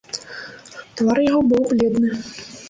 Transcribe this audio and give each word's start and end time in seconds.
Твар 1.01 1.17
яго 1.25 1.41
быў 1.53 1.61
бледны. 1.75 2.09